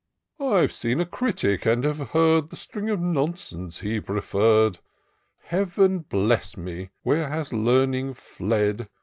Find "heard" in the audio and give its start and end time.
2.09-2.49